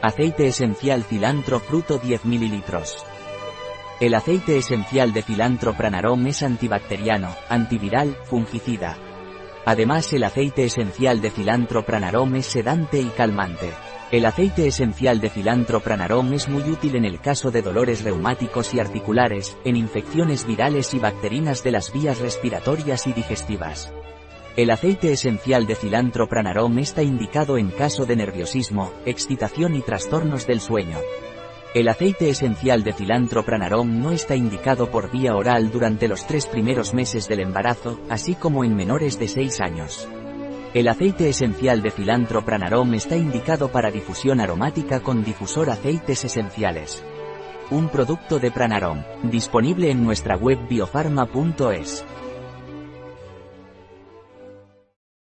[0.00, 2.62] Aceite esencial cilantro fruto 10 ml.
[3.98, 8.96] El aceite esencial de cilantro pranarom es antibacteriano, antiviral, fungicida.
[9.64, 13.72] Además el aceite esencial de cilantro pranarom es sedante y calmante.
[14.12, 18.74] El aceite esencial de cilantro pranarom es muy útil en el caso de dolores reumáticos
[18.74, 23.92] y articulares, en infecciones virales y bacterinas de las vías respiratorias y digestivas.
[24.58, 30.48] El aceite esencial de cilantro pranarom está indicado en caso de nerviosismo, excitación y trastornos
[30.48, 30.98] del sueño.
[31.76, 36.46] El aceite esencial de cilantro pranarom no está indicado por vía oral durante los tres
[36.48, 40.08] primeros meses del embarazo, así como en menores de 6 años.
[40.74, 47.04] El aceite esencial de cilantro pranarom está indicado para difusión aromática con difusor aceites esenciales.
[47.70, 52.04] Un producto de pranarom, disponible en nuestra web biofarma.es.